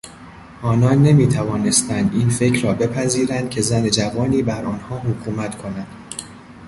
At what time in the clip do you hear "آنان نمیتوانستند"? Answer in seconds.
0.61-2.09